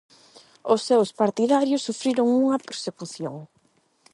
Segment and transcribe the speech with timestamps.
[0.73, 3.35] Os seus partidarios sufriron unha persecución.